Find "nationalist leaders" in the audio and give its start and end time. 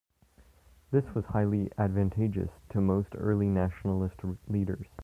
3.49-4.87